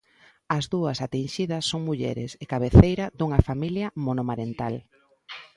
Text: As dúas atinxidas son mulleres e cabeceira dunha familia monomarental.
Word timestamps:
As 0.57 0.63
dúas 0.73 0.97
atinxidas 1.07 1.63
son 1.71 1.81
mulleres 1.89 2.31
e 2.43 2.45
cabeceira 2.53 3.05
dunha 3.19 3.39
familia 3.47 3.87
monomarental. 4.07 4.73